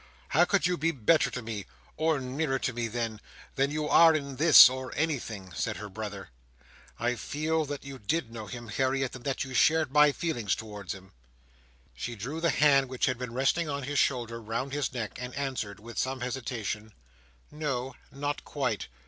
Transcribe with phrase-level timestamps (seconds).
[0.29, 3.21] "How could you be better to me, or nearer to me then,
[3.53, 6.29] than you are in this, or anything?" said her brother.
[6.99, 10.95] "I feel that you did know him, Harriet, and that you shared my feelings towards
[10.95, 11.11] him."
[11.93, 15.35] She drew the hand which had been resting on his shoulder, round his neck, and
[15.35, 16.93] answered, with some hesitation:
[17.51, 18.87] "No, not quite."